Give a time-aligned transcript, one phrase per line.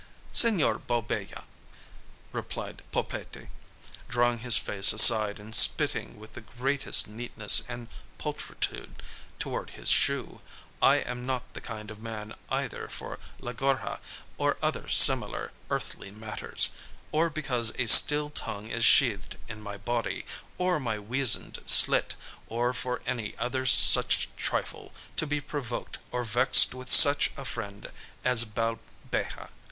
[0.33, 1.43] "Señor Balbeja,"
[2.31, 3.49] replied Pulpete,
[4.09, 8.99] drawing his face aside and spitting with the greatest neatness and pulchritude
[9.37, 10.41] towards his shoe,
[10.81, 13.99] "I am not the kind of man either for La Gorja
[14.39, 16.71] or other similar earthly matters,
[17.11, 20.25] or because a steel tongue is sheathed in my body,
[20.57, 22.15] or my weasand slit,
[22.47, 27.91] or for any other such trifle, to be provoked or vexed with such a friend
[28.25, 29.49] as Balbeja.